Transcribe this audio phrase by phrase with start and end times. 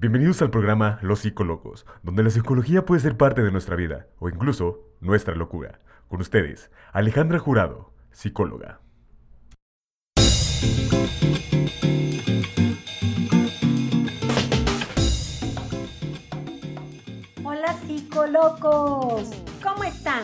[0.00, 4.28] Bienvenidos al programa Los Psicolocos, donde la psicología puede ser parte de nuestra vida o
[4.28, 5.80] incluso nuestra locura.
[6.06, 8.80] Con ustedes, Alejandra Jurado, psicóloga.
[17.42, 19.30] Hola psicolocos,
[19.60, 20.22] ¿cómo están?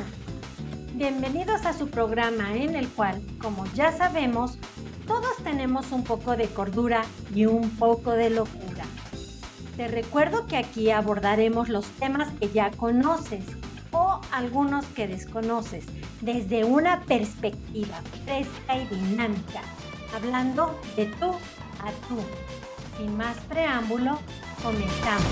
[0.95, 4.57] Bienvenidos a su programa en el cual, como ya sabemos,
[5.09, 7.03] todos tenemos un poco de cordura
[7.35, 8.74] y un poco de locura.
[9.77, 13.45] Te recuerdo que aquí abordaremos los temas que ya conoces
[13.91, 15.85] o algunos que desconoces
[16.21, 19.63] desde una perspectiva fresca y dinámica,
[20.15, 21.33] hablando de tú
[21.81, 22.19] a tú.
[22.99, 24.21] Sin más preámbulo,
[24.63, 25.25] comenzamos.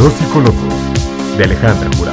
[0.00, 0.74] Los Psicolocos,
[1.36, 2.09] de Alejandra Jurado.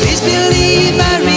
[0.00, 1.33] Please believe I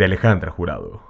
[0.00, 1.02] de Alejandra Jurado.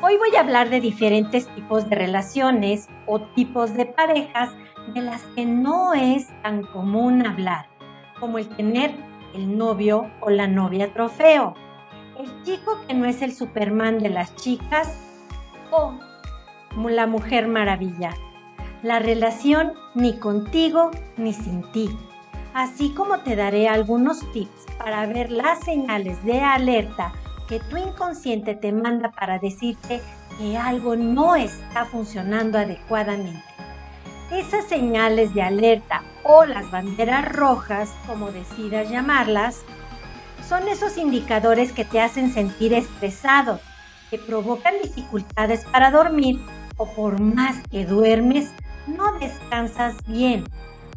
[0.00, 4.50] Hoy voy a hablar de diferentes tipos de relaciones o tipos de parejas
[4.94, 7.66] de las que no es tan común hablar,
[8.18, 8.94] como el tener
[9.34, 11.54] el novio o la novia trofeo,
[12.18, 14.92] el chico que no es el Superman de las chicas
[15.70, 15.94] o
[16.88, 18.14] la mujer maravilla.
[18.82, 21.90] la relación ni contigo ni sin ti,
[22.54, 27.12] así como te daré algunos tips para ver las señales de alerta
[27.48, 30.00] que tu inconsciente te manda para decirte
[30.38, 33.42] que algo no está funcionando adecuadamente.
[34.30, 39.64] Esas señales de alerta o las banderas rojas, como decidas llamarlas,
[40.48, 43.60] son esos indicadores que te hacen sentir estresado,
[44.10, 46.40] que provocan dificultades para dormir
[46.78, 48.50] o por más que duermes,
[48.86, 50.44] no descansas bien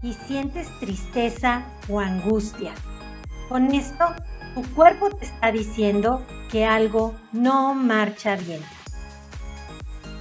[0.01, 2.71] y sientes tristeza o angustia.
[3.49, 4.05] Con esto,
[4.55, 8.61] tu cuerpo te está diciendo que algo no marcha bien.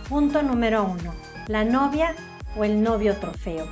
[0.09, 1.15] Punto número uno.
[1.47, 2.17] La novia
[2.56, 3.67] o el novio trofeo.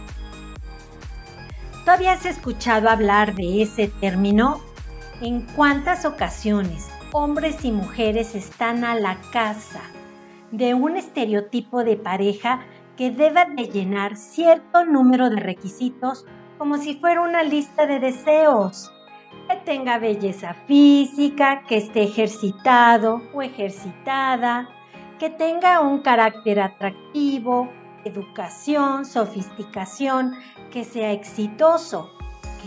[1.84, 4.67] ¿Tú habías escuchado hablar de ese término?
[5.20, 9.80] ¿En cuántas ocasiones hombres y mujeres están a la casa
[10.52, 12.60] de un estereotipo de pareja
[12.96, 16.24] que deba de llenar cierto número de requisitos
[16.56, 18.92] como si fuera una lista de deseos?
[19.48, 24.68] Que tenga belleza física, que esté ejercitado o ejercitada,
[25.18, 27.68] que tenga un carácter atractivo,
[28.04, 30.36] educación, sofisticación,
[30.70, 32.12] que sea exitoso,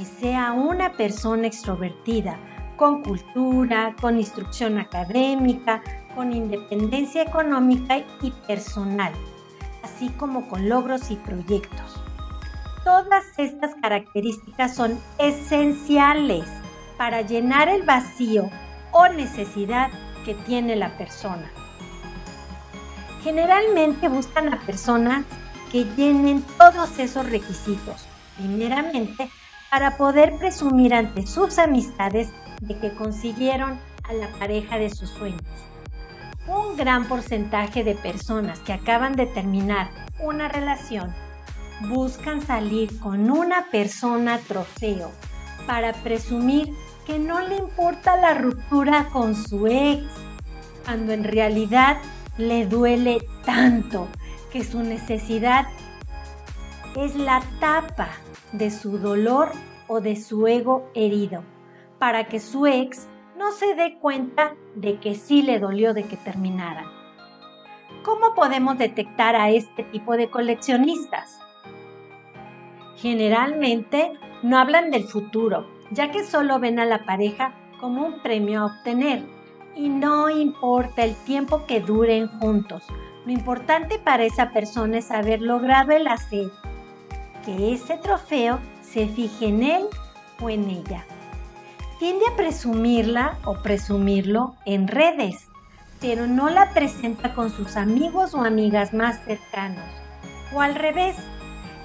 [0.06, 2.38] sea una persona extrovertida,
[2.78, 5.84] con cultura, con instrucción académica,
[6.16, 9.14] con independencia económica y personal,
[9.84, 12.02] así como con logros y proyectos.
[12.84, 16.46] Todas estas características son esenciales
[16.98, 18.50] para llenar el vacío
[18.92, 19.92] o necesidad
[20.26, 21.52] que tiene la persona.
[23.24, 25.26] Generalmente buscan a personas
[25.72, 28.08] que llenen todos esos requisitos,
[28.38, 29.30] primeramente
[29.72, 32.28] para poder presumir ante sus amistades
[32.60, 35.42] de que consiguieron a la pareja de sus sueños.
[36.46, 39.90] Un gran porcentaje de personas que acaban de terminar
[40.20, 41.16] una relación
[41.88, 45.10] buscan salir con una persona trofeo
[45.66, 46.74] para presumir
[47.08, 50.04] que no le importa la ruptura con su ex,
[50.84, 51.98] cuando en realidad
[52.38, 54.10] le duele tanto
[54.52, 55.66] que su necesidad
[56.98, 58.10] es la tapa
[58.52, 59.52] de su dolor
[59.88, 61.44] o de su ego herido,
[62.00, 63.08] para que su ex
[63.38, 66.86] no se dé cuenta de que sí le dolió de que terminaran.
[68.04, 71.40] ¿Cómo podemos detectar a este tipo de coleccionistas?
[72.98, 74.14] Generalmente
[74.44, 78.66] no hablan del futuro, ya que solo ven a la pareja como un premio a
[78.66, 79.24] obtener
[79.76, 82.84] y no importa el tiempo que duren juntos.
[83.26, 86.52] Lo importante para esa persona es haber logrado el hacer
[87.46, 89.86] que ese trofeo se fije en él
[90.42, 91.06] o en ella
[92.02, 95.50] tiende a presumirla o presumirlo en redes,
[96.00, 99.86] pero no la presenta con sus amigos o amigas más cercanos.
[100.52, 101.16] O al revés,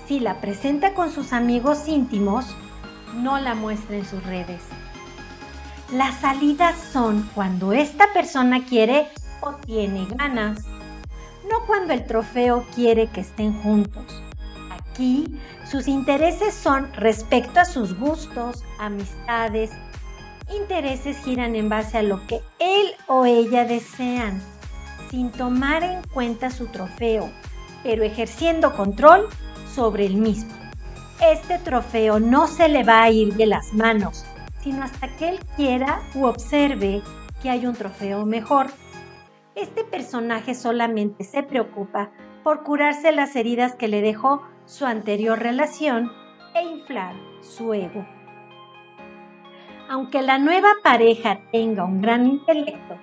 [0.09, 2.47] si la presenta con sus amigos íntimos,
[3.15, 4.63] no la muestra en sus redes.
[5.93, 9.09] Las salidas son cuando esta persona quiere
[9.43, 10.65] o tiene ganas,
[11.47, 14.26] no cuando el trofeo quiere que estén juntos.
[14.97, 15.27] Aquí
[15.71, 19.71] sus intereses son respecto a sus gustos, amistades
[20.51, 24.41] intereses giran en base a lo que él o ella desean,
[25.11, 27.31] sin tomar en cuenta su trofeo,
[27.83, 29.29] pero ejerciendo control
[29.75, 30.55] sobre el mismo.
[31.21, 34.25] Este trofeo no se le va a ir de las manos,
[34.63, 37.03] sino hasta que él quiera u observe
[37.43, 38.69] que hay un trofeo mejor.
[39.55, 46.13] Este personaje solamente se preocupa por curarse las heridas que le dejó su anterior relación
[46.55, 48.05] e inflar su ego
[49.89, 52.97] aunque la nueva pareja tenga un gran intelecto,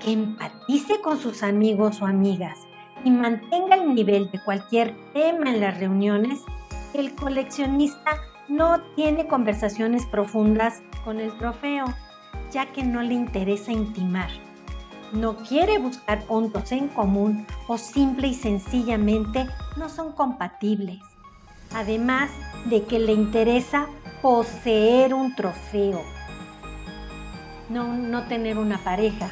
[0.00, 2.58] que empatice con sus amigos o amigas
[3.04, 6.40] y mantenga el nivel de cualquier tema en las reuniones,
[6.94, 8.18] el coleccionista
[8.48, 11.84] no tiene conversaciones profundas con el trofeo,
[12.50, 14.30] ya que no le interesa intimar.
[15.14, 21.00] No quiere buscar puntos en común o simple y sencillamente no son compatibles.
[21.74, 22.30] Además
[22.66, 23.86] de que le interesa
[24.20, 26.02] poseer un trofeo
[27.68, 29.28] no, no tener una pareja.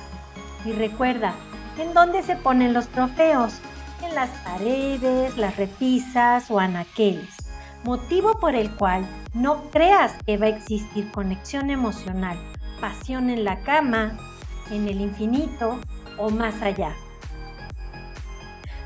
[0.65, 1.35] Y recuerda,
[1.79, 3.61] ¿en dónde se ponen los trofeos?
[4.03, 7.37] En las paredes, las repisas o anaqueles.
[7.85, 12.37] Motivo por el cual no creas que va a existir conexión emocional,
[12.81, 14.19] pasión en la cama,
[14.71, 15.79] en el infinito
[16.19, 16.95] o más allá.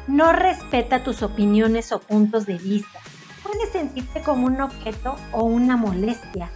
[0.07, 3.01] No respeta tus opiniones o puntos de vista.
[3.43, 6.51] Puedes sentirte como un objeto o una molestia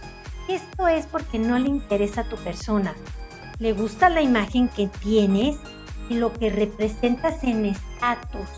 [0.47, 2.93] esto es porque no le interesa a tu persona.
[3.59, 5.57] Le gusta la imagen que tienes
[6.09, 8.49] y lo que representas en estatus.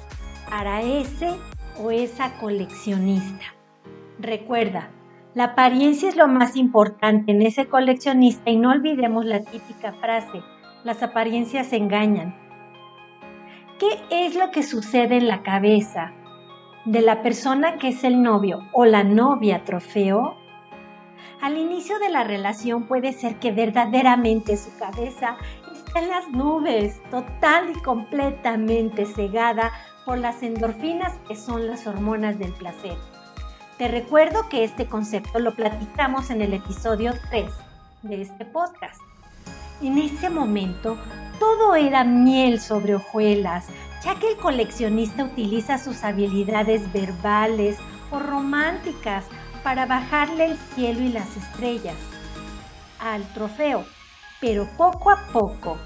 [0.49, 1.35] Para ese
[1.79, 3.45] o esa coleccionista.
[4.19, 4.89] Recuerda,
[5.35, 10.41] la apariencia es lo más importante en ese coleccionista y no olvidemos la típica frase,
[10.83, 12.35] las apariencias engañan.
[13.79, 16.11] ¿Qué es lo que sucede en la cabeza
[16.85, 20.35] de la persona que es el novio o la novia trofeo?
[21.41, 25.37] Al inicio de la relación puede ser que verdaderamente su cabeza
[25.71, 29.71] está en las nubes, total y completamente cegada
[30.05, 32.97] por las endorfinas que son las hormonas del placer.
[33.77, 37.51] Te recuerdo que este concepto lo platicamos en el episodio 3
[38.03, 39.01] de este podcast.
[39.83, 40.97] En ese momento,
[41.39, 43.67] todo era miel sobre hojuelas,
[44.01, 47.77] ya que el coleccionista utiliza sus habilidades verbales
[48.09, 49.25] o románticas
[49.61, 51.97] para bajarle el cielo y las estrellas
[53.01, 53.83] al trofeo.
[54.39, 55.77] Pero poco a poco,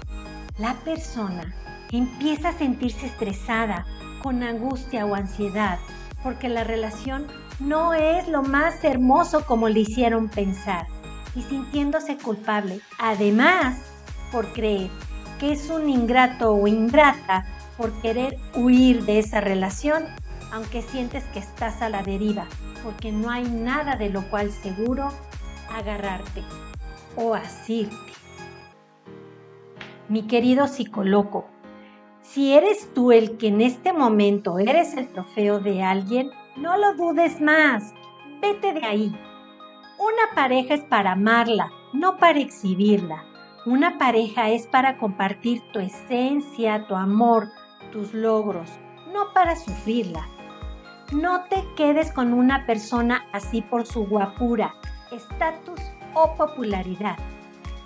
[0.58, 1.52] la persona
[1.90, 3.84] empieza a sentirse estresada,
[4.22, 5.80] con angustia o ansiedad,
[6.22, 7.26] porque la relación
[7.58, 10.86] no es lo más hermoso como le hicieron pensar
[11.34, 13.78] y sintiéndose culpable, además
[14.32, 14.90] por creer
[15.38, 20.04] que es un ingrato o ingrata por querer huir de esa relación,
[20.52, 22.46] aunque sientes que estás a la deriva,
[22.82, 25.08] porque no hay nada de lo cual seguro
[25.72, 26.42] agarrarte
[27.16, 27.96] o asirte.
[30.08, 31.46] Mi querido psicólogo,
[32.22, 36.94] si eres tú el que en este momento eres el trofeo de alguien, no lo
[36.94, 37.92] dudes más.
[38.40, 39.27] Vete de ahí.
[39.98, 43.24] Una pareja es para amarla, no para exhibirla.
[43.66, 47.48] Una pareja es para compartir tu esencia, tu amor,
[47.90, 48.70] tus logros,
[49.12, 50.24] no para sufrirla.
[51.10, 54.72] No te quedes con una persona así por su guapura,
[55.10, 55.80] estatus
[56.14, 57.16] o popularidad.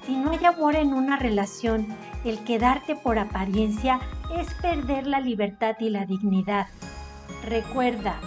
[0.04, 1.86] Si no hay amor en una relación,
[2.24, 4.00] el quedarte por apariencia
[4.36, 6.66] es perder la libertad y la dignidad.
[7.48, 8.20] Recuerda,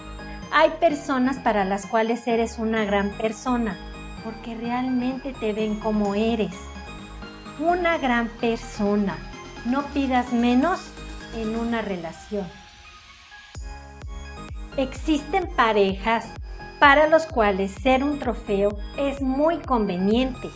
[0.52, 3.78] hay personas para las cuales eres una gran persona,
[4.24, 6.56] porque realmente te ven como eres.
[7.60, 9.18] Una gran persona.
[9.66, 10.80] No pidas menos
[11.36, 12.48] en una relación.
[14.78, 16.28] Existen parejas
[16.80, 20.50] para los cuales ser un trofeo es muy conveniente.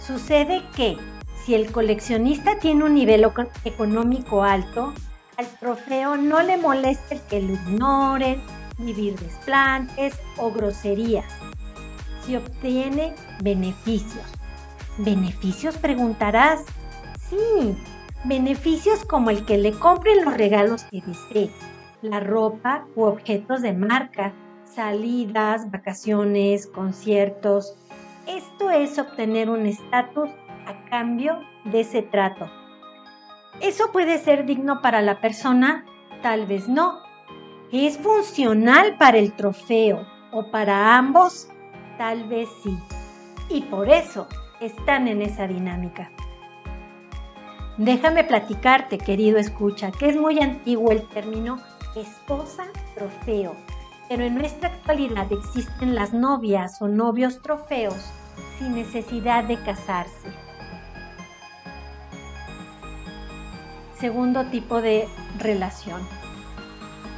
[0.00, 0.96] Sucede que
[1.44, 3.30] si el coleccionista tiene un nivel
[3.64, 4.94] económico alto,
[5.36, 8.40] al trofeo no le molesta el que lo ignoren,
[8.78, 11.32] vivir desplantes o groserías.
[12.22, 14.24] Si obtiene beneficios.
[14.98, 16.64] ¿Beneficios preguntarás?
[17.28, 17.76] Sí,
[18.24, 21.50] beneficios como el que le compren los regalos que desee,
[22.02, 24.32] la ropa u objetos de marca,
[24.64, 27.76] salidas, vacaciones, conciertos.
[28.26, 30.30] Esto es obtener un estatus
[30.66, 32.50] a cambio de ese trato.
[33.60, 35.84] ¿Eso puede ser digno para la persona?
[36.22, 37.00] Tal vez no,
[37.76, 41.48] ¿Es funcional para el trofeo o para ambos?
[41.98, 42.78] Tal vez sí.
[43.48, 44.28] Y por eso
[44.60, 46.08] están en esa dinámica.
[47.76, 51.58] Déjame platicarte, querido escucha, que es muy antiguo el término
[51.96, 53.56] esposa trofeo,
[54.08, 58.08] pero en nuestra actualidad existen las novias o novios trofeos
[58.56, 60.28] sin necesidad de casarse.
[63.98, 65.08] Segundo tipo de
[65.40, 66.23] relación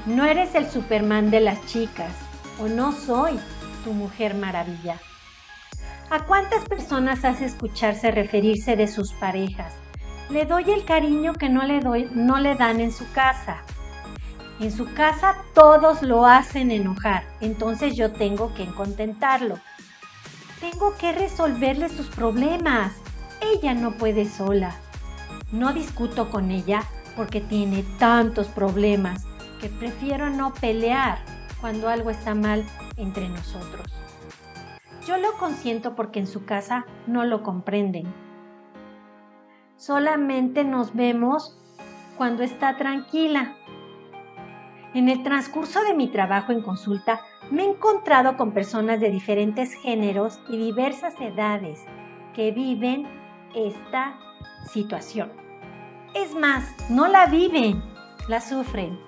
[0.06, 2.12] no eres el Superman de las chicas
[2.60, 3.38] o no soy
[3.84, 5.00] tu mujer maravilla.
[6.10, 9.74] ¿A cuántas personas has escucharse referirse de sus parejas?
[10.30, 13.58] Le doy el cariño que no le, doy, no le dan en su casa.
[14.60, 19.58] En su casa todos lo hacen enojar, entonces yo tengo que contentarlo.
[20.60, 22.92] Tengo que resolverle sus problemas.
[23.40, 24.76] Ella no puede sola.
[25.50, 26.84] No discuto con ella
[27.16, 29.26] porque tiene tantos problemas
[29.68, 31.18] prefiero no pelear
[31.60, 32.64] cuando algo está mal
[32.96, 33.86] entre nosotros.
[35.06, 38.12] Yo lo consiento porque en su casa no lo comprenden.
[39.76, 41.56] Solamente nos vemos
[42.16, 43.54] cuando está tranquila.
[44.94, 47.20] En el transcurso de mi trabajo en consulta
[47.50, 51.84] me he encontrado con personas de diferentes géneros y diversas edades
[52.34, 53.06] que viven
[53.54, 54.18] esta
[54.72, 55.30] situación.
[56.14, 57.82] Es más, no la viven,
[58.28, 58.98] la sufren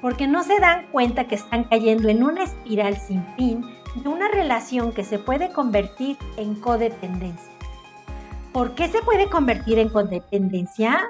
[0.00, 3.64] porque no se dan cuenta que están cayendo en una espiral sin fin
[3.94, 7.52] de una relación que se puede convertir en codependencia.
[8.52, 11.08] ¿Por qué se puede convertir en codependencia?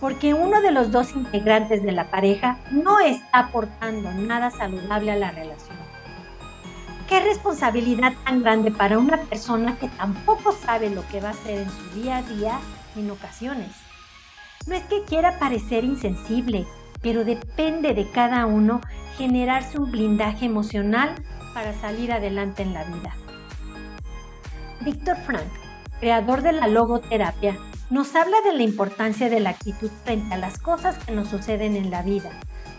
[0.00, 5.16] Porque uno de los dos integrantes de la pareja no está aportando nada saludable a
[5.16, 5.76] la relación.
[7.08, 11.60] ¿Qué responsabilidad tan grande para una persona que tampoco sabe lo que va a hacer
[11.60, 12.60] en su día a día
[12.96, 13.70] en ocasiones?
[14.66, 16.66] No es que quiera parecer insensible,
[17.02, 18.80] pero depende de cada uno
[19.16, 21.14] generarse un blindaje emocional
[21.54, 23.16] para salir adelante en la vida.
[24.80, 25.48] Víctor Frank,
[26.00, 27.56] creador de la logoterapia,
[27.90, 31.74] nos habla de la importancia de la actitud frente a las cosas que nos suceden
[31.74, 32.30] en la vida.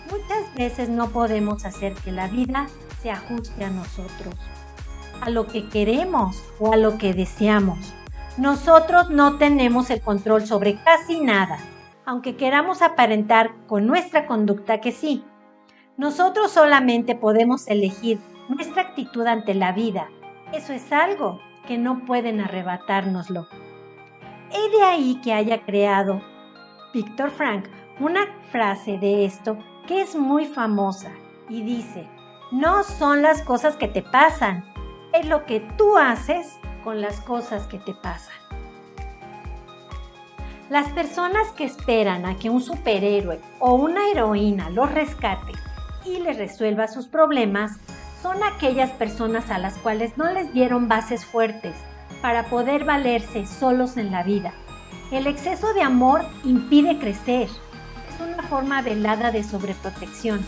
[0.10, 2.68] Muchas veces no podemos hacer que la vida
[3.02, 4.36] se ajuste a nosotros,
[5.22, 7.94] a lo que queremos o a lo que deseamos.
[8.38, 11.60] Nosotros no tenemos el control sobre casi nada,
[12.10, 15.24] aunque queramos aparentar con nuestra conducta que sí.
[15.96, 20.10] Nosotros solamente podemos elegir nuestra actitud ante la vida.
[20.52, 23.46] Eso es algo que no pueden arrebatárnoslo.
[24.50, 26.20] He de ahí que haya creado
[26.96, 27.66] Víctor Frank
[28.00, 31.12] una frase de esto que es muy famosa
[31.48, 32.08] y dice,
[32.50, 34.66] no son las cosas que te pasan,
[35.14, 38.49] es lo que tú haces con las cosas que te pasan.
[40.70, 45.54] Las personas que esperan a que un superhéroe o una heroína los rescate
[46.06, 47.78] y les resuelva sus problemas
[48.22, 51.74] son aquellas personas a las cuales no les dieron bases fuertes
[52.22, 54.54] para poder valerse solos en la vida.
[55.12, 57.48] El exceso de amor impide crecer.
[58.08, 60.46] Es una forma velada de sobreprotección.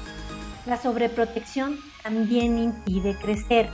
[0.67, 3.71] La sobreprotección también impide crecer,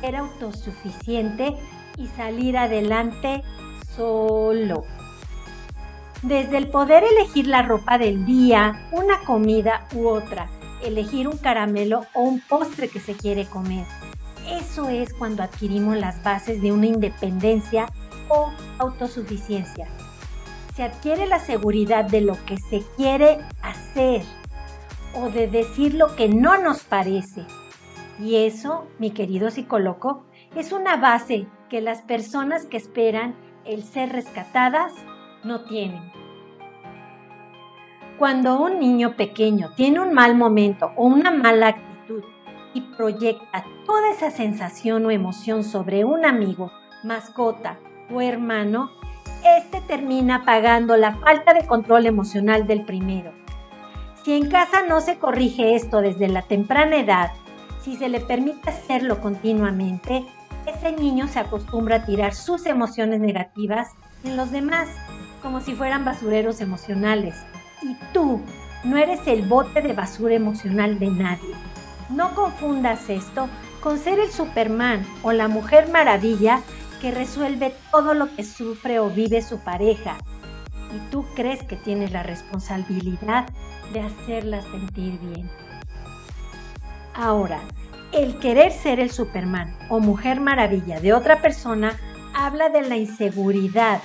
[0.00, 1.54] ser autosuficiente
[1.98, 3.42] y salir adelante
[3.94, 4.86] solo.
[6.22, 10.50] Desde el poder elegir la ropa del día, una comida u otra,
[10.84, 13.86] elegir un caramelo o un postre que se quiere comer.
[14.46, 17.86] Eso es cuando adquirimos las bases de una independencia
[18.28, 19.88] o autosuficiencia.
[20.76, 24.22] Se adquiere la seguridad de lo que se quiere hacer
[25.14, 27.46] o de decir lo que no nos parece.
[28.18, 33.34] Y eso, mi querido psicólogo, es una base que las personas que esperan
[33.64, 34.92] el ser rescatadas
[35.44, 36.02] no tienen.
[38.18, 42.22] Cuando un niño pequeño tiene un mal momento o una mala actitud
[42.74, 46.70] y proyecta toda esa sensación o emoción sobre un amigo,
[47.02, 47.78] mascota
[48.12, 48.90] o hermano,
[49.44, 53.32] este termina pagando la falta de control emocional del primero.
[54.22, 57.30] Si en casa no se corrige esto desde la temprana edad,
[57.80, 60.26] si se le permite hacerlo continuamente,
[60.66, 63.88] ese niño se acostumbra a tirar sus emociones negativas
[64.24, 64.90] en los demás,
[65.40, 67.34] como si fueran basureros emocionales,
[67.82, 68.40] y tú
[68.84, 71.54] no eres el bote de basura emocional de nadie.
[72.08, 73.48] No confundas esto
[73.80, 76.60] con ser el Superman o la Mujer Maravilla
[77.00, 80.18] que resuelve todo lo que sufre o vive su pareja.
[80.94, 83.48] Y tú crees que tienes la responsabilidad
[83.92, 85.50] de hacerla sentir bien.
[87.14, 87.60] Ahora,
[88.12, 91.96] el querer ser el Superman o Mujer Maravilla de otra persona
[92.34, 94.00] habla de la inseguridad,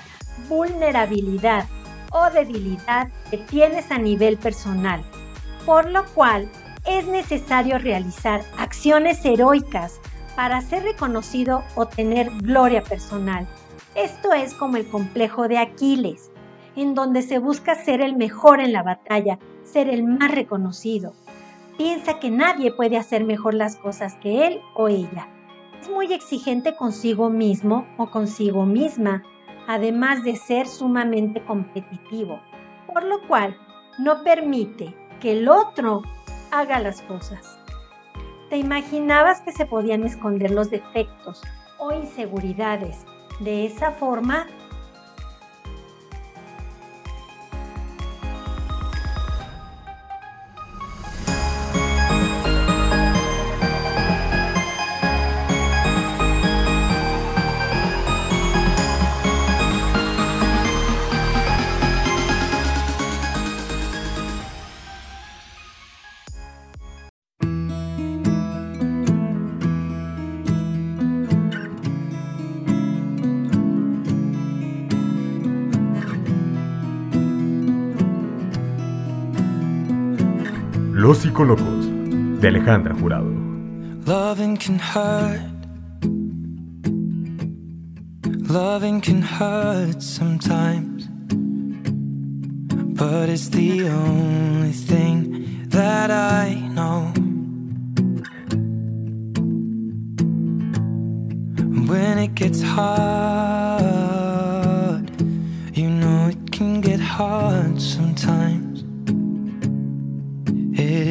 [0.48, 1.66] vulnerabilidad
[2.12, 5.04] o debilidad que tienes a nivel personal,
[5.66, 6.50] por lo cual
[6.86, 10.00] es necesario realizar acciones heroicas
[10.36, 13.48] para ser reconocido o tener gloria personal.
[13.96, 16.32] Esto es como el complejo de Aquiles,
[16.76, 21.14] en donde se busca ser el mejor en la batalla, ser el más reconocido.
[21.78, 25.28] Piensa que nadie puede hacer mejor las cosas que él o ella.
[25.82, 29.24] Es muy exigente consigo mismo o consigo misma
[29.68, 32.40] además de ser sumamente competitivo,
[32.88, 33.58] por lo cual
[33.98, 36.02] no permite que el otro
[36.52, 37.60] haga las cosas.
[38.50, 41.42] ¿Te imaginabas que se podían esconder los defectos
[41.80, 43.06] o inseguridades
[43.40, 44.48] de esa forma?
[81.16, 81.88] Los Psicólogos
[82.42, 83.32] de Alejandra Jurado.
[84.06, 85.40] Loving can hurt.
[88.50, 91.08] Loving can hurt sometimes.
[93.00, 97.14] But it's the only thing that I know.
[101.88, 103.90] When it gets hard,
[105.74, 108.55] you know it can get hard sometimes.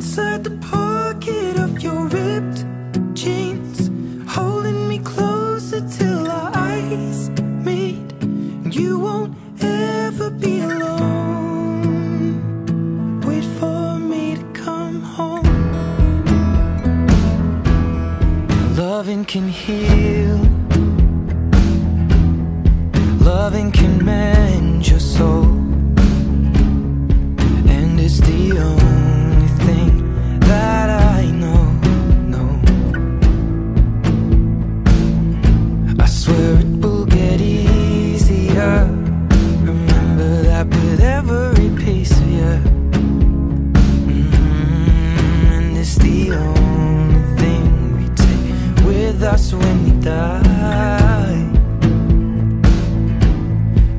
[0.00, 2.64] inside the pocket of your ripped
[3.12, 3.90] jeans,
[4.26, 7.28] holding me closer till our eyes
[7.68, 8.10] meet.
[8.74, 12.40] You won't ever be alone.
[13.26, 15.44] Wait for me to come home.
[18.74, 20.38] Loving can heal.
[23.20, 23.79] Loving can
[49.30, 51.46] us when we die.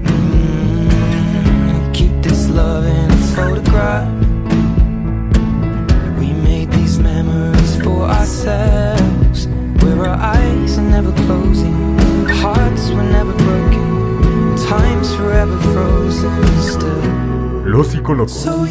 [0.03, 4.09] Mm, keep this love in a photograph.
[6.19, 9.47] We made these memories for ourselves,
[9.81, 11.97] where our eyes are never closing,
[12.43, 17.03] hearts were never broken, time's forever frozen still.
[17.73, 18.31] Los Psicólogos.
[18.31, 18.65] So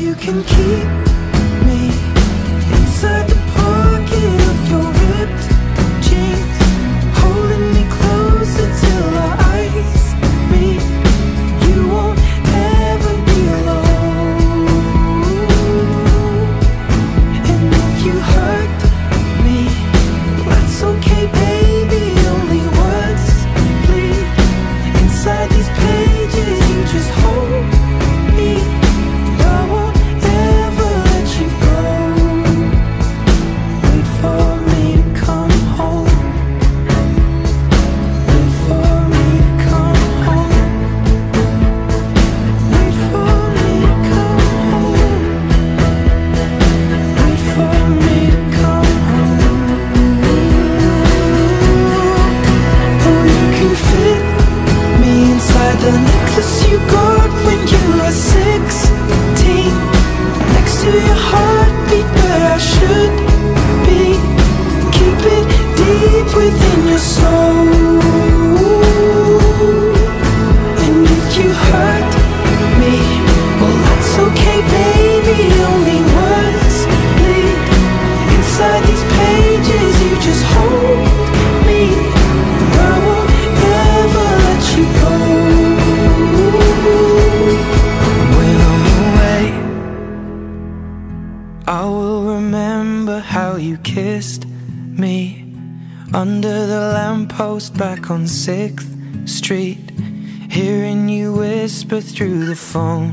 [102.72, 103.12] phone.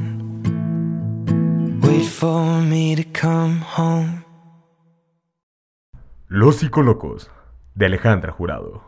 [1.81, 4.23] Wait for me to come home.
[6.27, 7.31] Los Psicólogos.
[7.73, 8.83] De Alejandra Jurado.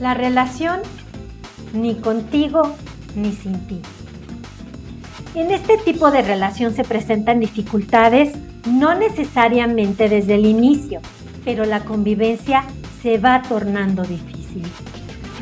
[0.00, 0.80] La relación
[1.72, 2.74] ni contigo
[3.14, 3.82] ni sin ti.
[5.34, 8.34] En este tipo de relación se presentan dificultades
[8.66, 11.00] no necesariamente desde el inicio,
[11.42, 12.64] pero la convivencia
[13.02, 14.62] se va tornando difícil.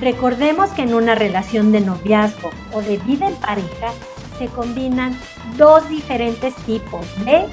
[0.01, 3.93] Recordemos que en una relación de noviazgo o de vida en pareja
[4.39, 5.19] se combinan
[5.59, 7.47] dos diferentes tipos de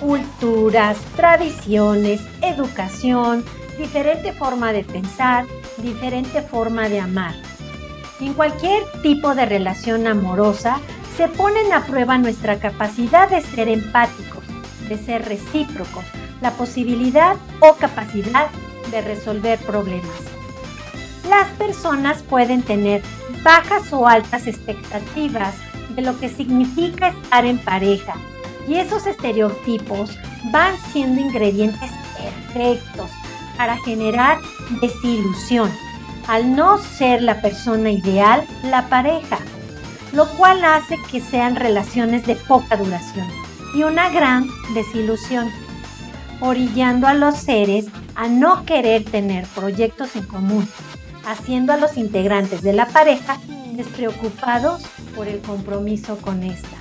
[0.00, 3.44] culturas, tradiciones, educación,
[3.78, 5.44] diferente forma de pensar,
[5.76, 7.34] diferente forma de amar.
[8.18, 10.80] En cualquier tipo de relación amorosa
[11.16, 14.44] se ponen a prueba nuestra capacidad de ser empáticos,
[14.88, 16.04] de ser recíprocos,
[16.40, 18.48] la posibilidad o capacidad
[18.90, 20.10] de resolver problemas.
[21.28, 23.02] Las personas pueden tener
[23.42, 25.54] bajas o altas expectativas
[25.94, 28.14] de lo que significa estar en pareja
[28.66, 30.18] y esos estereotipos
[30.50, 33.10] van siendo ingredientes perfectos
[33.56, 34.38] para generar
[34.80, 35.70] desilusión
[36.28, 39.38] al no ser la persona ideal la pareja,
[40.12, 43.26] lo cual hace que sean relaciones de poca duración
[43.74, 45.50] y una gran desilusión,
[46.40, 50.68] orillando a los seres a no querer tener proyectos en común,
[51.26, 53.38] haciendo a los integrantes de la pareja
[53.72, 54.82] despreocupados
[55.14, 56.76] por el compromiso con esta.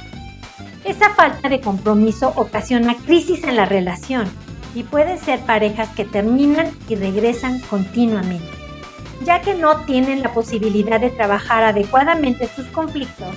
[0.83, 4.27] Esa falta de compromiso ocasiona crisis en la relación
[4.73, 8.60] y pueden ser parejas que terminan y regresan continuamente,
[9.23, 13.35] ya que no tienen la posibilidad de trabajar adecuadamente sus conflictos,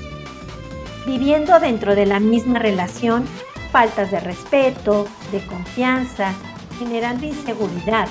[1.07, 3.25] viviendo dentro de la misma relación
[3.71, 6.33] faltas de respeto, de confianza,
[6.79, 8.09] generando inseguridad,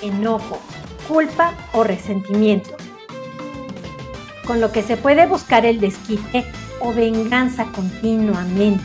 [0.00, 0.58] enojo,
[1.08, 2.70] culpa o resentimiento,
[4.46, 6.44] con lo que se puede buscar el desquite
[6.80, 8.84] o venganza continuamente,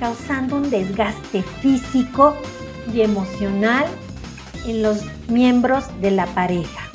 [0.00, 2.34] causando un desgaste físico
[2.92, 3.84] y emocional
[4.66, 6.92] en los miembros de la pareja.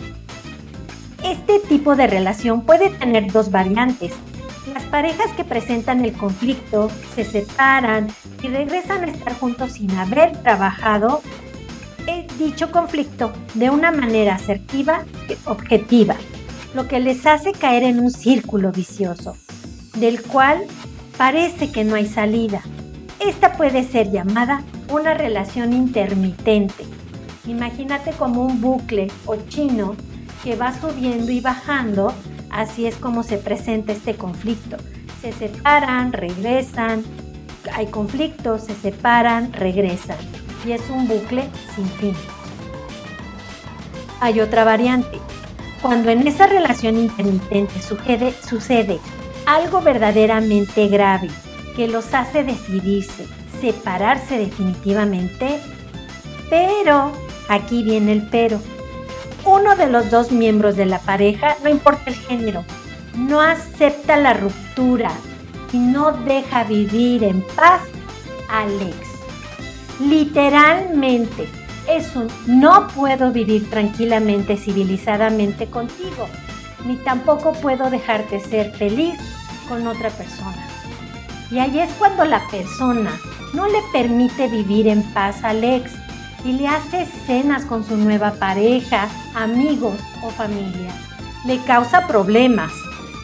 [1.24, 4.14] Este tipo de relación puede tener dos variantes.
[4.74, 8.08] Las parejas que presentan el conflicto se separan
[8.44, 11.22] y regresan a estar juntos sin haber trabajado
[12.38, 16.16] dicho conflicto de una manera asertiva y objetiva,
[16.74, 19.36] lo que les hace caer en un círculo vicioso,
[19.96, 20.64] del cual
[21.18, 22.62] parece que no hay salida.
[23.20, 26.86] Esta puede ser llamada una relación intermitente.
[27.48, 29.96] Imagínate como un bucle o chino
[30.44, 32.14] que va subiendo y bajando,
[32.50, 34.78] así es como se presenta este conflicto.
[35.22, 37.04] Se separan, regresan,
[37.74, 40.18] hay conflictos, se separan, regresan.
[40.66, 42.14] Y es un bucle sin fin.
[44.20, 45.20] Hay otra variante.
[45.82, 49.00] Cuando en esa relación intermitente sucede, sucede
[49.46, 51.30] algo verdaderamente grave
[51.76, 53.28] que los hace decidirse,
[53.62, 55.60] separarse definitivamente,
[56.50, 57.12] pero,
[57.48, 58.60] aquí viene el pero,
[59.58, 62.64] uno de los dos miembros de la pareja, no importa el género,
[63.16, 65.12] no acepta la ruptura
[65.74, 67.82] y no deja vivir en paz
[68.50, 68.98] al ex.
[70.00, 71.48] Literalmente,
[71.88, 76.28] es un no puedo vivir tranquilamente, civilizadamente contigo,
[76.86, 79.18] ni tampoco puedo dejarte ser feliz
[79.68, 80.68] con otra persona.
[81.50, 83.12] Y ahí es cuando la persona
[83.54, 85.92] no le permite vivir en paz al ex
[86.44, 90.92] y le hace escenas con su nueva pareja, amigos o familia.
[91.46, 92.72] Le causa problemas,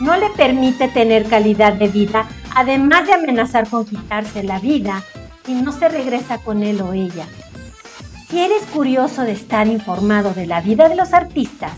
[0.01, 5.03] no le permite tener calidad de vida, además de amenazar con quitarse la vida
[5.47, 7.25] y no se regresa con él o ella.
[8.29, 11.73] Si eres curioso de estar informado de la vida de los artistas,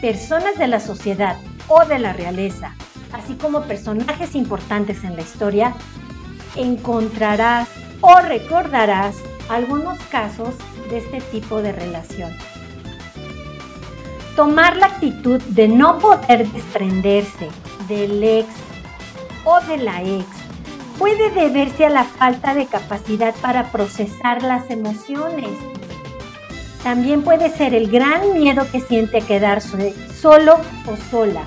[0.00, 1.36] personas de la sociedad
[1.68, 2.74] o de la realeza,
[3.12, 5.74] así como personajes importantes en la historia,
[6.56, 7.68] encontrarás
[8.00, 9.16] o recordarás
[9.48, 10.54] algunos casos
[10.88, 12.32] de este tipo de relación.
[14.36, 17.48] Tomar la actitud de no poder desprenderse
[17.88, 18.48] del ex
[19.44, 20.26] o de la ex
[20.98, 25.48] puede deberse a la falta de capacidad para procesar las emociones
[26.82, 31.42] también puede ser el gran miedo que siente quedarse solo o sola,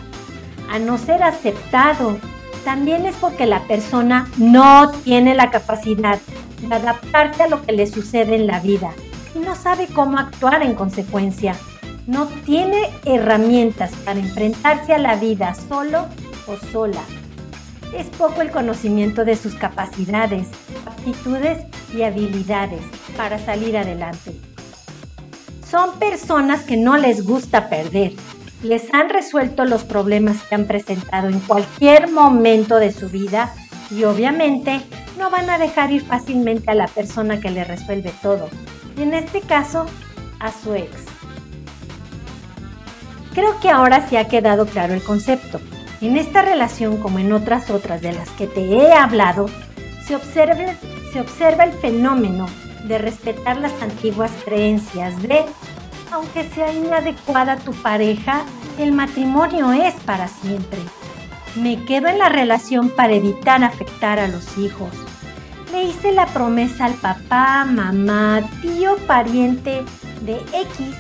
[0.69, 2.19] a no ser aceptado.
[2.63, 6.19] También es porque la persona no tiene la capacidad
[6.59, 8.91] de adaptarse a lo que le sucede en la vida
[9.35, 11.55] y no sabe cómo actuar en consecuencia.
[12.07, 16.07] No tiene herramientas para enfrentarse a la vida solo
[16.47, 17.01] o sola.
[17.95, 20.47] Es poco el conocimiento de sus capacidades,
[20.85, 22.81] aptitudes y habilidades
[23.17, 24.35] para salir adelante.
[25.69, 28.13] Son personas que no les gusta perder.
[28.63, 33.53] Les han resuelto los problemas que han presentado en cualquier momento de su vida
[33.89, 34.81] y obviamente
[35.17, 38.49] no van a dejar ir fácilmente a la persona que le resuelve todo.
[39.01, 39.87] En este caso,
[40.39, 40.91] a su ex.
[43.33, 45.59] Creo que ahora sí ha quedado claro el concepto.
[46.01, 49.47] En esta relación, como en otras otras de las que te he hablado,
[50.05, 50.75] se observa,
[51.11, 52.45] se observa el fenómeno
[52.83, 55.45] de respetar las antiguas creencias de,
[56.11, 58.43] aunque sea inadecuada tu pareja,
[58.77, 60.77] el matrimonio es para siempre.
[61.55, 64.91] Me quedo en la relación para evitar afectar a los hijos.
[65.71, 69.83] Le hice la promesa al papá, mamá, tío, pariente
[70.21, 70.95] de X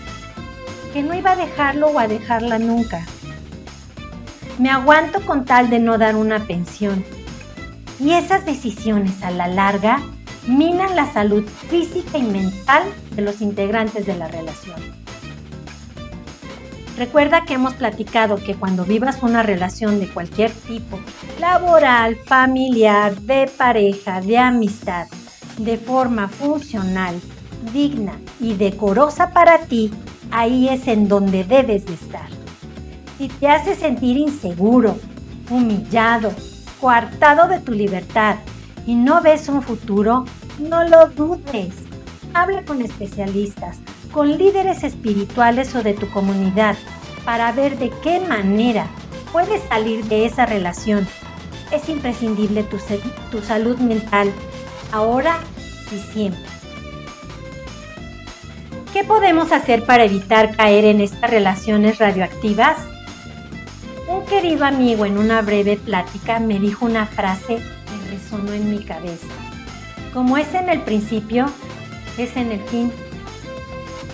[0.93, 3.05] que no iba a dejarlo o a dejarla nunca.
[4.59, 7.03] Me aguanto con tal de no dar una pensión.
[7.99, 10.01] Y esas decisiones a la larga
[10.47, 15.00] minan la salud física y mental de los integrantes de la relación.
[16.97, 20.99] Recuerda que hemos platicado que cuando vivas una relación de cualquier tipo,
[21.39, 25.07] laboral, familiar, de pareja, de amistad,
[25.57, 27.19] de forma funcional,
[27.73, 29.91] digna y decorosa para ti,
[30.31, 32.29] ahí es en donde debes de estar.
[33.17, 34.97] Si te hace sentir inseguro,
[35.49, 36.31] humillado,
[36.79, 38.35] coartado de tu libertad,
[38.85, 40.25] y no ves un futuro,
[40.59, 41.75] no lo dudes.
[42.33, 43.77] Habla con especialistas,
[44.11, 46.75] con líderes espirituales o de tu comunidad
[47.25, 48.87] para ver de qué manera
[49.31, 51.07] puedes salir de esa relación.
[51.71, 52.77] Es imprescindible tu,
[53.31, 54.31] tu salud mental,
[54.91, 55.39] ahora
[55.91, 56.51] y siempre.
[58.93, 62.77] ¿Qué podemos hacer para evitar caer en estas relaciones radioactivas?
[64.07, 68.83] Un querido amigo en una breve plática me dijo una frase que resonó en mi
[68.83, 69.27] cabeza.
[70.13, 71.45] Como es en el principio,
[72.17, 72.91] es en el fin.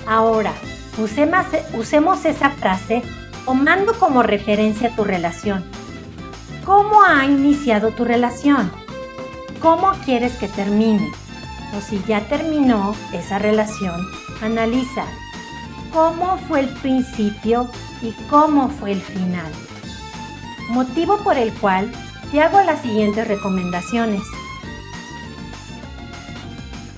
[0.07, 0.53] Ahora,
[0.97, 3.03] usemos, esa frase
[3.45, 5.65] tomando como referencia tu relación.
[6.65, 8.71] ¿Cómo ha iniciado tu relación?
[9.61, 11.11] ¿Cómo quieres que termine?
[11.77, 13.99] O si ya terminó esa relación,
[14.41, 15.03] analiza
[15.91, 17.69] cómo fue el principio
[18.01, 19.51] y cómo fue el final.
[20.69, 21.91] Motivo por el cual
[22.31, 24.21] te hago las siguientes recomendaciones.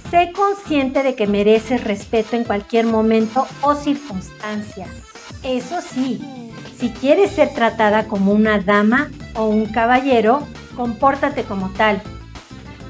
[0.09, 4.87] Sé consciente de que mereces respeto en cualquier momento o circunstancia.
[5.43, 6.19] Eso sí,
[6.79, 12.01] si quieres ser tratada como una dama o un caballero, compórtate como tal.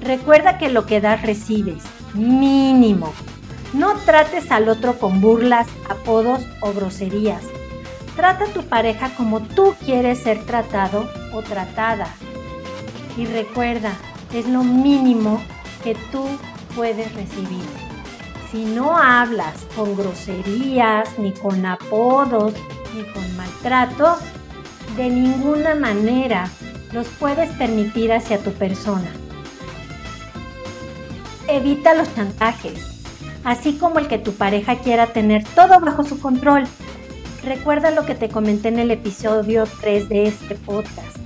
[0.01, 3.11] Recuerda que lo que das recibes, mínimo.
[3.73, 7.43] No trates al otro con burlas, apodos o groserías.
[8.15, 12.07] Trata a tu pareja como tú quieres ser tratado o tratada.
[13.17, 13.91] Y recuerda,
[14.33, 15.41] es lo mínimo
[15.83, 16.25] que tú
[16.75, 17.63] puedes recibir.
[18.51, 22.53] Si no hablas con groserías, ni con apodos,
[22.95, 24.17] ni con maltratos,
[24.97, 26.49] de ninguna manera
[26.91, 29.09] los puedes permitir hacia tu persona.
[31.47, 33.03] Evita los chantajes,
[33.43, 36.63] así como el que tu pareja quiera tener todo bajo su control.
[37.43, 41.17] Recuerda lo que te comenté en el episodio 3 de este podcast.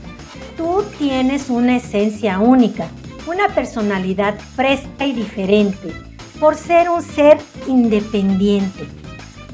[0.57, 2.89] Tú tienes una esencia única
[3.27, 5.93] una personalidad fresca y diferente,
[6.39, 8.87] por ser un ser independiente.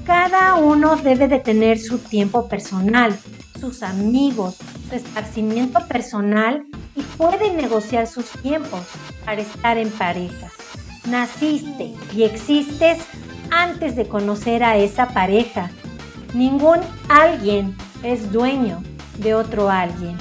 [0.06, 3.18] Cada uno debe de tener su tiempo personal,
[3.60, 4.58] sus amigos,
[4.90, 8.82] su esparcimiento personal y puede negociar sus tiempos
[9.24, 10.50] para estar en pareja.
[11.08, 13.00] Naciste y existes
[13.52, 15.70] antes de conocer a esa pareja.
[16.34, 18.82] Ningún alguien es dueño
[19.18, 20.18] de otro alguien.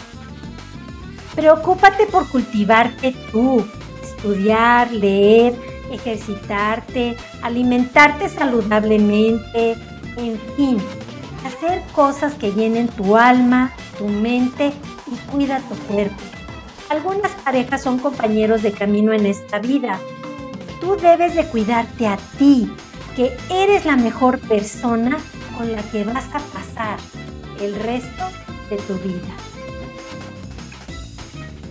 [1.35, 3.65] Preocúpate por cultivarte tú,
[4.03, 5.55] estudiar, leer,
[5.91, 9.77] ejercitarte, alimentarte saludablemente,
[10.17, 10.79] en fin,
[11.47, 14.73] hacer cosas que llenen tu alma, tu mente
[15.07, 16.23] y cuida tu cuerpo.
[16.91, 19.99] Algunas parejas son compañeros de camino en esta vida.
[20.81, 22.71] Tú debes de cuidarte a ti,
[23.15, 25.19] que eres la mejor persona
[25.57, 26.99] con la que vas a pasar
[27.61, 28.25] el resto
[28.71, 29.48] de tu vida.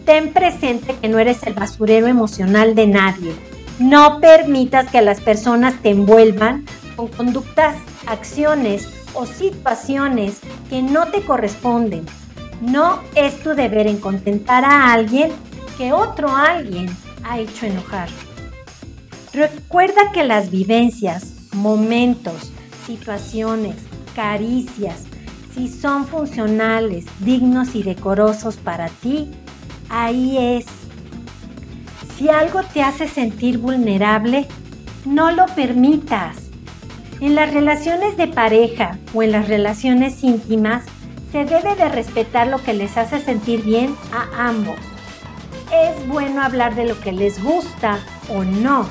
[0.08, 3.36] Ten presente que no eres el basurero emocional de nadie.
[3.78, 6.66] No permitas que las personas te envuelvan
[6.96, 10.40] con conductas, acciones o situaciones
[10.70, 12.06] que no te corresponden.
[12.62, 15.30] No es tu deber en contentar a alguien
[15.78, 16.88] que otro alguien
[17.26, 18.08] ha hecho enojar.
[19.34, 22.54] Recuerda que las vivencias, momentos,
[22.86, 23.76] situaciones,
[24.16, 25.04] caricias,
[25.54, 29.30] si son funcionales, dignos y decorosos para ti,
[29.90, 30.66] ahí es.
[32.18, 34.48] Si algo te hace sentir vulnerable,
[35.06, 36.38] no lo permitas.
[37.22, 40.84] En las relaciones de pareja o en las relaciones íntimas,
[41.32, 44.78] se debe de respetar lo que les hace sentir bien a ambos.
[45.72, 48.88] Es bueno hablar de lo que les gusta o no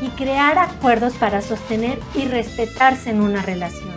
[0.00, 3.94] y crear acuerdos para sostener y respetarse en una relación.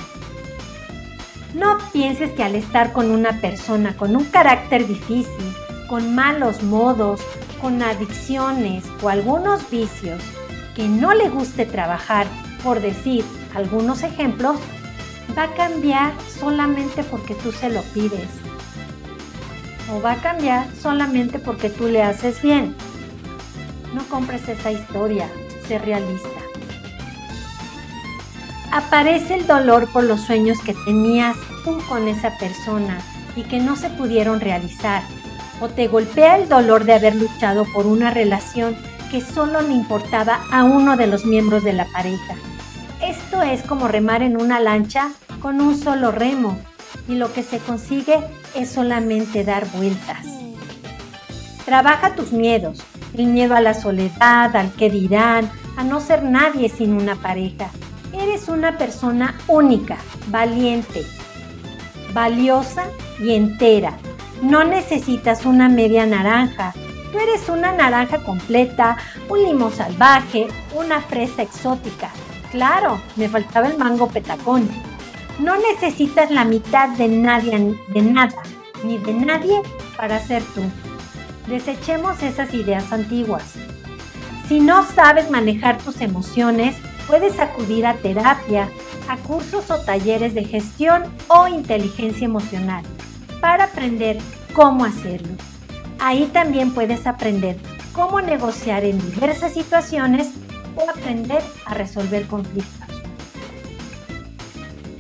[1.54, 5.54] No pienses que al estar con una persona con un carácter difícil,
[5.90, 7.20] con malos modos,
[7.60, 10.22] con adicciones o algunos vicios
[10.76, 12.28] que no le guste trabajar,
[12.64, 13.26] por decir
[13.56, 14.58] algunos ejemplos,
[15.38, 18.30] va a cambiar solamente porque tú se lo pides.
[19.92, 22.76] O va a cambiar solamente porque tú le haces bien.
[23.94, 25.28] No compres esa historia,
[25.68, 26.30] sé realista.
[28.72, 33.00] Aparece el dolor por los sueños que tenías tú con esa persona
[33.36, 35.02] y que no se pudieron realizar
[35.62, 38.76] o te golpea el dolor de haber luchado por una relación
[39.12, 42.36] que solo le importaba a uno de los miembros de la pareja.
[43.02, 45.12] Esto es como remar en una lancha
[45.42, 46.58] con un solo remo
[47.08, 48.20] y lo que se consigue
[48.56, 50.26] es solamente dar vueltas.
[51.66, 52.80] Trabaja tus miedos,
[53.16, 57.70] el miedo a la soledad, al que dirán, a no ser nadie sin una pareja.
[58.14, 59.98] Eres una persona única,
[60.30, 61.04] valiente,
[62.14, 62.86] valiosa
[63.20, 63.98] y entera
[64.42, 66.74] no necesitas una media naranja.
[67.12, 72.10] Tú eres una naranja completa, un limón salvaje, una fresa exótica.
[72.52, 74.70] Claro, me faltaba el mango petacón.
[75.40, 78.42] No necesitas la mitad de nadie, de nada,
[78.84, 79.62] ni de nadie
[79.98, 80.62] para ser tú.
[81.48, 83.56] Desechemos esas ideas antiguas.
[84.48, 86.76] Si no sabes manejar tus emociones,
[87.08, 88.70] puedes acudir a terapia,
[89.08, 92.84] a cursos o talleres de gestión o inteligencia emocional
[93.42, 94.18] para aprender
[94.54, 95.36] cómo hacerlo.
[96.00, 97.58] Ahí también puedes aprender
[97.94, 100.30] cómo negociar en diversas situaciones
[100.76, 102.88] o aprender a resolver conflictos.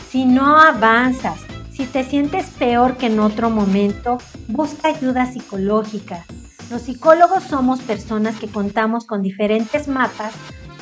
[0.09, 1.39] Si no avanzas,
[1.71, 4.17] si te sientes peor que en otro momento,
[4.47, 6.25] busca ayuda psicológica.
[6.69, 10.33] Los psicólogos somos personas que contamos con diferentes mapas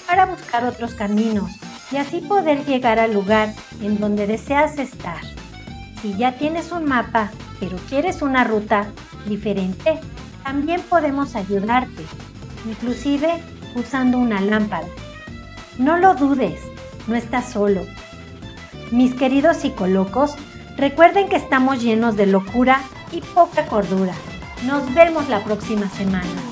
[0.08, 1.52] para buscar otros caminos
[1.92, 5.22] y así poder llegar al lugar en donde deseas estar.
[6.02, 8.88] Si ya tienes un mapa, pero quieres una ruta
[9.28, 10.00] diferente,
[10.44, 12.04] también podemos ayudarte,
[12.66, 13.42] inclusive
[13.76, 14.88] usando una lámpara.
[15.78, 16.60] No lo dudes,
[17.08, 17.82] no estás solo.
[18.92, 20.36] Mis queridos psicolocos,
[20.78, 22.82] recuerden que estamos llenos de locura
[23.12, 24.14] y poca cordura.
[24.66, 26.47] Nos vemos la próxima semana.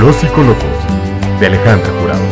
[0.00, 0.64] Los Psicólogos
[1.40, 2.24] de Alejandra Jurado.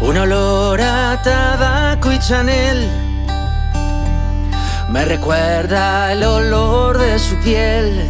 [0.00, 2.88] Un olor a tabaco y Chanel
[4.88, 8.08] me recuerda el olor de su piel.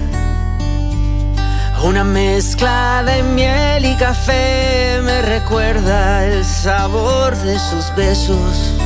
[1.82, 8.78] Una mezcla de miel y café me recuerda el sabor de sus besos.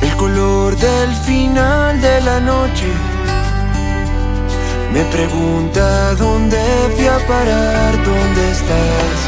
[0.00, 3.11] El color del final de la noche
[4.92, 6.58] me pregunta dónde
[6.94, 9.18] fui a parar, dónde estás.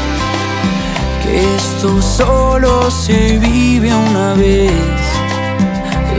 [1.23, 5.03] Que esto solo se vive una vez.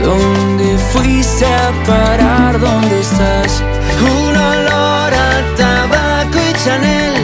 [0.03, 2.59] ¿Dónde fuiste a parar?
[2.59, 3.61] ¿Dónde estás?
[4.01, 7.15] Un olor a tabaco y Chanel.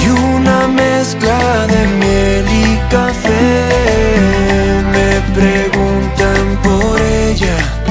[0.00, 3.40] Y una mezcla de miel y café.
[4.94, 7.81] Me preguntan por ella.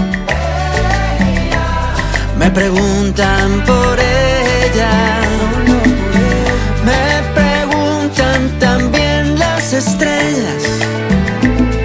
[2.42, 5.20] Me preguntan por ella.
[6.84, 10.64] Me preguntan también las estrellas.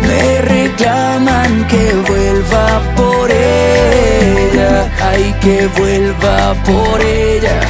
[0.09, 4.91] Me reclaman que vuelva por ella.
[5.11, 7.61] Ay, que vuelva por ella.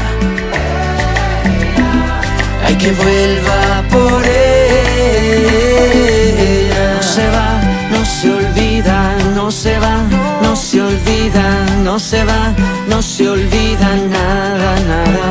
[2.64, 4.46] Ay, que vuelva por ella.
[6.94, 7.60] No se va,
[7.90, 9.75] no se olvida, no se
[11.82, 12.54] no se va,
[12.88, 15.26] no se olvida nada, nada.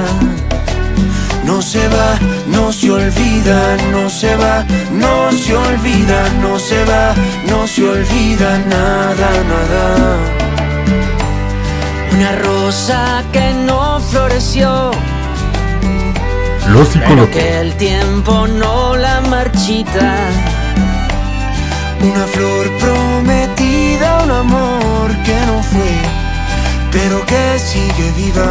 [1.46, 7.16] No se va, no se olvida, no se va, no se olvida, no se va,
[7.48, 10.18] no se olvida nada, nada.
[12.12, 14.92] Una rosa que no floreció,
[16.68, 20.16] Los pero Psicólogos que el tiempo no la marchita.
[22.02, 23.85] Una flor prometida,
[24.26, 25.94] un amor que no fue,
[26.92, 28.50] pero que sigue viva.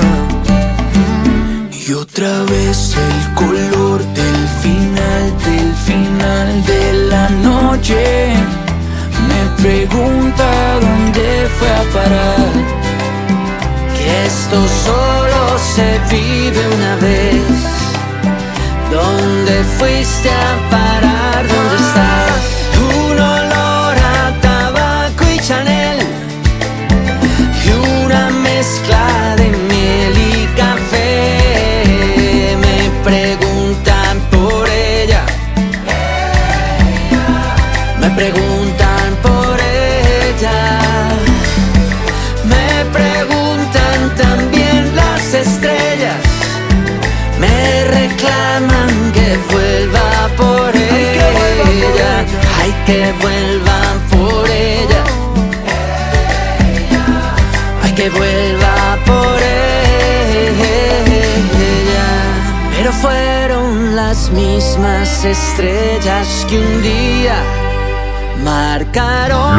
[1.73, 8.35] Y otra vez el color del final, del final de la noche.
[9.31, 10.47] Me pregunta
[10.81, 12.53] dónde fue a parar.
[13.97, 14.59] Que esto
[14.89, 17.43] solo se vive una vez.
[18.91, 21.49] ¿Dónde fuiste a parar?
[21.49, 22.54] ¿Dónde estás?
[25.47, 25.74] Tabaco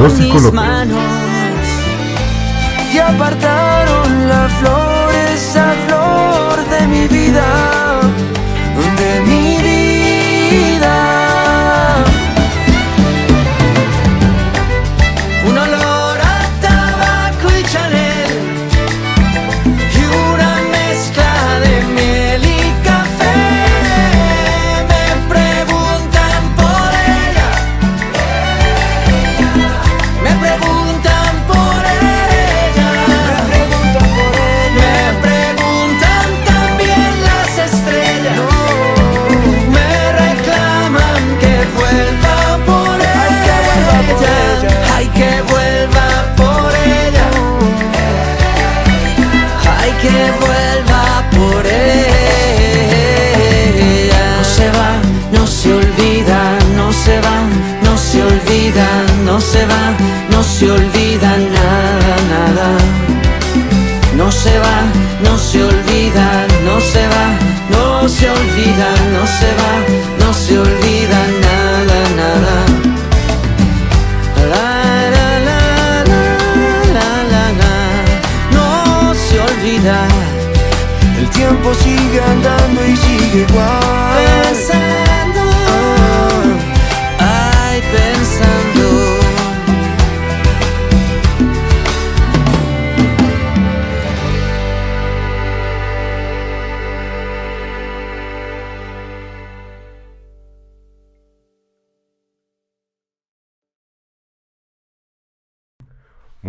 [0.08, 1.00] Con mis manos
[2.94, 3.55] y apartar.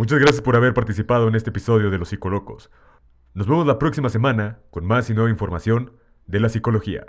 [0.07, 2.71] Muchas gracias por haber participado en este episodio de Los Psicolocos.
[3.33, 5.91] Nos vemos la próxima semana con más y nueva información
[6.27, 7.07] de la psicología.